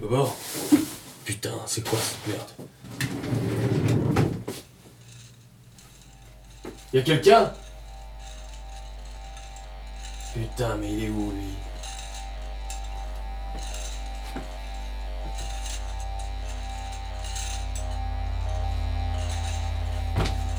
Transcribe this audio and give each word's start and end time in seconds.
Bobor 0.00 0.34
Putain, 1.26 1.54
c'est 1.66 1.86
quoi 1.86 1.98
cette 1.98 2.26
merde 2.26 2.48
Y'a 6.94 7.02
quelqu'un 7.02 7.52
Putain, 10.32 10.76
mais 10.76 10.90
il 10.90 11.04
est 11.04 11.08
où 11.10 11.30
lui 11.32 11.54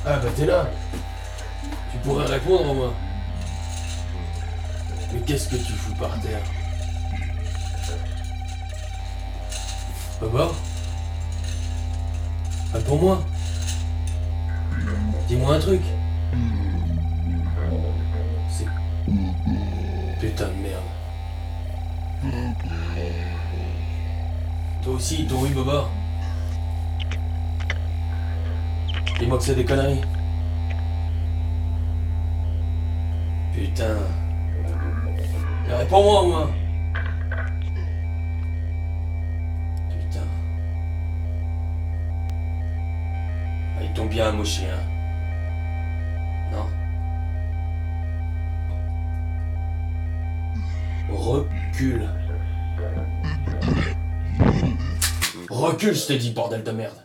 Ah 0.05 0.17
bah 0.17 0.29
t'es 0.35 0.45
là 0.45 0.69
Tu 1.91 1.97
pourrais 1.99 2.25
répondre 2.25 2.69
au 2.69 2.73
moins. 2.73 2.93
Mais 5.13 5.19
qu'est-ce 5.21 5.49
que 5.49 5.55
tu 5.55 5.73
fous 5.73 5.95
par 5.95 6.19
terre 6.21 6.41
Baba 10.21 10.51
Réponds-moi 12.73 13.23
Dis-moi 15.27 15.55
un 15.55 15.59
truc 15.59 15.81
C'est... 18.49 18.65
Putain 20.19 20.47
de 20.47 20.53
merde. 20.61 20.83
Toi 24.83 24.93
aussi, 24.93 25.25
ton 25.25 25.41
oui, 25.41 25.49
Baba 25.49 25.89
Dis-moi 29.19 29.37
que 29.39 29.43
c'est 29.43 29.55
des 29.55 29.65
conneries. 29.65 30.01
Putain. 33.53 33.97
Réponds-moi, 35.67 36.23
moi. 36.27 36.49
Bien 44.11 44.27
amoché, 44.27 44.63
hein. 44.65 44.83
Non. 46.51 46.67
Recule. 51.09 52.09
Recule, 55.49 55.95
je 55.95 56.07
t'ai 56.07 56.17
dit, 56.17 56.31
bordel 56.31 56.63
de 56.63 56.71
merde. 56.71 56.97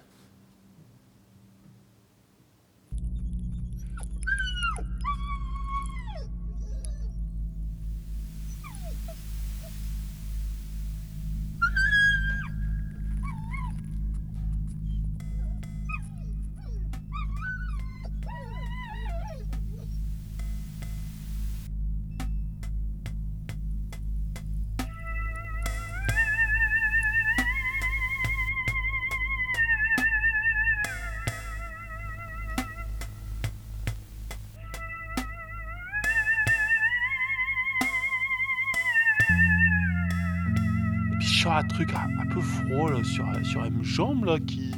Un 41.49 41.62
truc 41.62 41.93
un, 41.95 42.27
peu 42.27 42.41
froid 42.41 42.91
sur, 43.05 43.25
sur 43.45 43.65
une 43.65 43.83
jambe 43.83 44.25
là, 44.25 44.39
qui, 44.41 44.73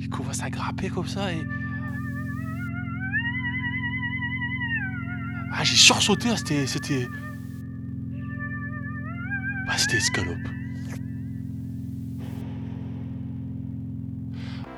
qui 0.00 0.08
commence 0.08 0.42
à 0.42 0.48
grapper 0.48 0.88
comme 0.88 1.08
ça. 1.08 1.32
Et... 1.32 1.44
Ah, 5.52 5.64
j'ai 5.64 5.76
sursauté, 5.76 6.36
c'était. 6.36 6.66
C'était. 6.66 7.08
Ah, 9.68 9.76
c'était 9.76 9.96
escalope. 9.96 10.38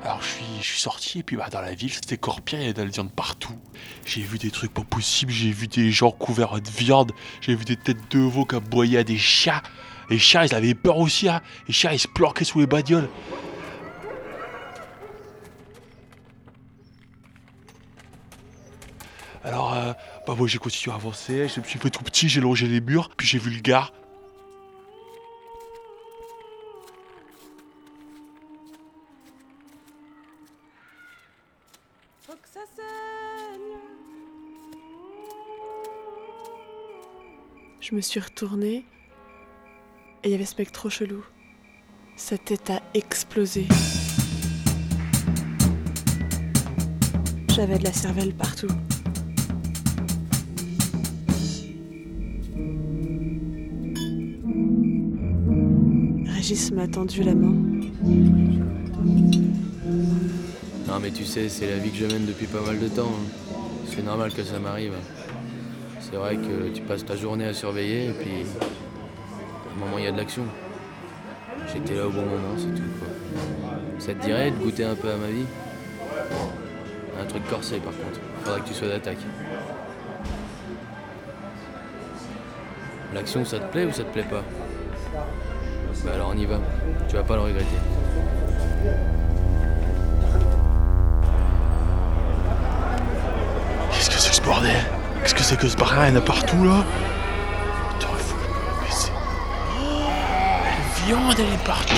Alors 0.03 0.21
je 0.21 0.27
suis, 0.27 0.45
je 0.59 0.65
suis 0.65 0.79
sorti 0.81 1.19
et 1.19 1.23
puis 1.23 1.37
bah, 1.37 1.47
dans 1.49 1.61
la 1.61 1.73
ville 1.73 1.93
c'était 1.93 2.17
corpien, 2.17 2.59
il 2.59 2.61
y 2.63 2.65
avait 2.65 2.73
de 2.73 2.81
la 2.81 2.89
viande 2.89 3.11
partout. 3.11 3.55
J'ai 4.05 4.21
vu 4.21 4.37
des 4.37 4.51
trucs 4.51 4.73
pas 4.73 4.83
possibles, 4.83 5.31
j'ai 5.31 5.51
vu 5.51 5.67
des 5.67 5.91
gens 5.91 6.11
couverts 6.11 6.59
de 6.59 6.69
viande, 6.69 7.13
j'ai 7.39 7.55
vu 7.55 7.63
des 7.63 7.77
têtes 7.77 8.11
de 8.11 8.19
veau 8.19 8.43
qui 8.43 8.55
aboyaient 8.55 8.97
à 8.97 9.03
des 9.05 9.17
chats. 9.17 9.63
Les 10.09 10.19
chats 10.19 10.45
ils 10.45 10.53
avaient 10.53 10.73
peur 10.73 10.97
aussi, 10.97 11.29
hein. 11.29 11.41
les 11.67 11.73
chats 11.73 11.93
ils 11.93 11.99
se 11.99 12.07
planquaient 12.07 12.45
sous 12.45 12.59
les 12.59 12.67
bagnoles. 12.67 13.09
Alors 19.43 19.73
euh, 19.73 19.93
bah 20.25 20.35
moi 20.37 20.47
j'ai 20.47 20.57
continué 20.57 20.93
à 20.93 20.97
avancer, 20.97 21.47
je 21.47 21.59
me 21.59 21.65
suis 21.65 21.79
fait 21.79 21.89
tout 21.89 22.03
petit, 22.03 22.29
j'ai 22.29 22.41
longé 22.41 22.67
les 22.67 22.79
murs, 22.79 23.09
puis 23.15 23.27
j'ai 23.27 23.39
vu 23.39 23.49
le 23.49 23.59
gars. 23.59 23.89
Faut 32.21 32.33
que 32.33 32.47
ça 32.47 32.61
saigne. 32.75 33.77
Je 37.81 37.95
me 37.95 38.01
suis 38.01 38.21
retournée 38.21 38.85
et 40.23 40.27
il 40.29 40.31
y 40.31 40.35
avait 40.35 40.45
ce 40.45 40.55
mec 40.57 40.71
trop 40.71 40.89
chelou. 40.89 41.23
Sa 42.15 42.37
tête 42.37 42.69
a 42.69 42.81
explosé. 42.93 43.67
J'avais 47.49 47.77
de 47.77 47.83
la 47.83 47.93
cervelle 47.93 48.33
partout. 48.33 48.67
Régis 56.35 56.71
m'a 56.71 56.87
tendu 56.87 57.23
la 57.23 57.35
main. 57.35 57.53
Non 60.87 60.99
mais 61.01 61.11
tu 61.11 61.25
sais, 61.25 61.49
c'est 61.49 61.67
la 61.69 61.77
vie 61.77 61.91
que 61.91 61.97
je 61.97 62.05
mène 62.05 62.25
depuis 62.25 62.47
pas 62.47 62.61
mal 62.61 62.79
de 62.79 62.87
temps. 62.87 63.11
hein. 63.11 63.55
C'est 63.87 64.03
normal 64.03 64.33
que 64.33 64.43
ça 64.43 64.59
m'arrive. 64.59 64.93
C'est 65.99 66.15
vrai 66.17 66.35
que 66.37 66.69
tu 66.73 66.81
passes 66.81 67.05
ta 67.05 67.15
journée 67.15 67.45
à 67.45 67.53
surveiller 67.53 68.09
et 68.09 68.13
puis 68.13 68.45
un 69.75 69.79
moment 69.79 69.97
il 69.97 70.05
y 70.05 70.07
a 70.07 70.11
de 70.11 70.17
l'action. 70.17 70.43
J'étais 71.71 71.95
là 71.95 72.07
au 72.07 72.11
bon 72.11 72.21
moment, 72.21 72.55
c'est 72.57 72.73
tout 72.75 72.89
quoi. 72.99 73.07
Ça 73.99 74.13
te 74.13 74.23
dirait 74.23 74.51
de 74.51 74.57
goûter 74.57 74.83
un 74.83 74.95
peu 74.95 75.11
à 75.11 75.15
ma 75.15 75.27
vie? 75.27 75.45
Un 77.19 77.25
truc 77.25 77.47
corsé 77.49 77.77
par 77.77 77.93
contre. 77.93 78.19
Faudra 78.43 78.59
que 78.59 78.67
tu 78.67 78.73
sois 78.73 78.87
d'attaque. 78.87 79.17
L'action 83.13 83.45
ça 83.45 83.59
te 83.59 83.71
plaît 83.71 83.85
ou 83.85 83.91
ça 83.91 84.03
te 84.03 84.11
plaît 84.11 84.23
pas? 84.29 84.43
Bah 86.05 86.11
alors 86.15 86.31
on 86.33 86.37
y 86.37 86.45
va. 86.45 86.59
Tu 87.07 87.15
vas 87.15 87.23
pas 87.23 87.35
le 87.35 87.41
regretter. 87.41 87.65
Qu'est-ce 93.91 94.09
que 94.09 94.17
c'est 94.17 94.29
que 94.29 94.35
ce 94.35 94.41
bordel? 94.41 94.71
Qu'est-ce 95.21 95.35
que 95.35 95.43
c'est 95.43 95.57
que 95.57 95.67
ce 95.67 95.77
a 95.77 96.21
partout 96.21 96.63
là? 96.65 96.83
Viande 101.05 101.35
elle 101.39 101.53
est 101.53 101.63
partout 101.65 101.93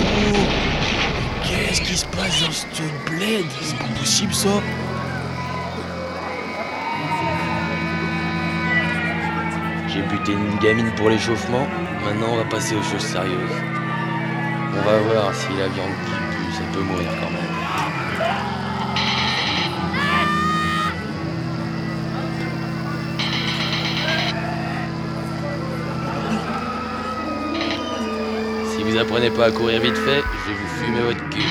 Qu'est-ce 1.44 1.82
qui 1.82 1.96
se 1.96 2.06
passe 2.08 2.42
dans 2.42 2.52
cette 2.52 3.06
bled? 3.06 3.46
C'est 3.62 3.78
pas 3.78 4.00
possible 4.00 4.34
ça 4.34 4.50
J'ai 9.88 10.02
buté 10.02 10.34
une 10.34 10.58
gamine 10.58 10.92
pour 10.98 11.10
l'échauffement, 11.10 11.68
maintenant 12.04 12.34
on 12.34 12.38
va 12.38 12.44
passer 12.46 12.76
aux 12.76 12.84
choses 12.84 13.06
sérieuses. 13.06 13.58
On 14.74 14.82
va 14.82 14.98
voir 14.98 15.34
si 15.34 15.48
la 15.58 15.68
viande 15.70 15.96
qui 16.06 16.12
pue, 16.12 16.52
ça 16.52 16.64
peut 16.74 16.82
mourir 16.82 17.08
quand 17.22 17.32
même. 17.32 17.45
Vous 28.96 29.02
apprenez 29.02 29.30
pas 29.30 29.48
à 29.48 29.52
courir 29.52 29.82
vite 29.82 29.98
fait, 29.98 30.22
je 30.22 30.52
vais 30.52 30.58
vous 30.58 30.68
fumer 30.68 31.02
votre 31.02 31.30
cul. 31.30 31.42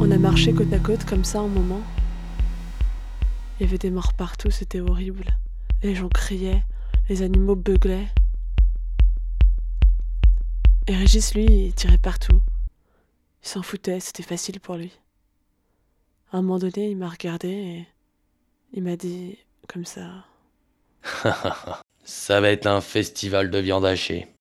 On 0.00 0.08
a 0.12 0.16
marché 0.16 0.52
côte 0.52 0.72
à 0.72 0.78
côte 0.78 1.04
comme 1.04 1.24
ça 1.24 1.40
un 1.40 1.48
moment. 1.48 1.82
Il 3.58 3.64
y 3.64 3.68
avait 3.68 3.78
des 3.78 3.90
morts 3.90 4.14
partout, 4.14 4.52
c'était 4.52 4.78
horrible. 4.78 5.24
Les 5.82 5.96
gens 5.96 6.08
criaient, 6.08 6.62
les 7.08 7.22
animaux 7.22 7.56
beuglaient. 7.56 8.06
Et 10.86 10.94
Régis, 10.94 11.34
lui, 11.34 11.46
il 11.46 11.74
tirait 11.74 11.98
partout. 11.98 12.40
Il 13.42 13.48
s'en 13.48 13.62
foutait, 13.62 13.98
c'était 13.98 14.22
facile 14.22 14.60
pour 14.60 14.76
lui. 14.76 14.92
À 16.30 16.36
un 16.36 16.42
moment 16.42 16.60
donné, 16.60 16.90
il 16.90 16.96
m'a 16.96 17.08
regardé 17.08 17.48
et 17.48 17.86
il 18.72 18.84
m'a 18.84 18.94
dit 18.94 19.36
comme 19.66 19.84
ça 19.84 20.26
Ça 22.04 22.40
va 22.40 22.50
être 22.50 22.66
un 22.66 22.80
festival 22.80 23.50
de 23.50 23.58
viande 23.58 23.84
hachée. 23.84 24.35